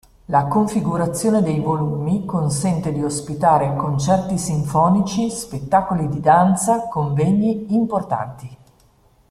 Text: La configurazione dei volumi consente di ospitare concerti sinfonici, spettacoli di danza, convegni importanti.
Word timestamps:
La 0.31 0.45
configurazione 0.47 1.43
dei 1.43 1.59
volumi 1.59 2.25
consente 2.25 2.91
di 2.91 3.03
ospitare 3.03 3.75
concerti 3.75 4.35
sinfonici, 4.35 5.29
spettacoli 5.29 6.09
di 6.09 6.19
danza, 6.19 6.87
convegni 6.87 7.75
importanti. 7.75 8.57